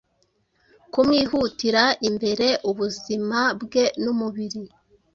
Kumwihutira 0.91 1.83
imbere 2.09 2.47
Ubuzima 2.69 3.39
bwe 3.61 3.83
numubiri 4.03 4.63